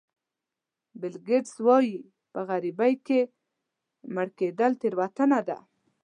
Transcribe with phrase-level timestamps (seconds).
[0.99, 1.95] بیل ګېټس وایي
[2.31, 3.19] په غریبۍ کې
[4.13, 5.57] مړ کېدل تېروتنه ده.